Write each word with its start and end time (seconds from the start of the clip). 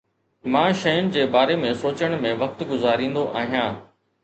مان 0.53 0.71
شين 0.83 1.11
جي 1.17 1.25
باري 1.35 1.59
۾ 1.65 1.75
سوچڻ 1.83 2.17
۾ 2.25 2.33
وقت 2.41 2.67
گذاريندو 2.73 3.29
آهيان 3.45 3.81